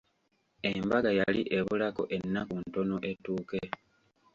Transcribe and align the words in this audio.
Embaga 0.71 1.11
yali 1.19 1.41
ebulako 1.57 2.03
ennaku 2.17 2.55
ntono 2.65 2.95
etuuke. 3.09 3.61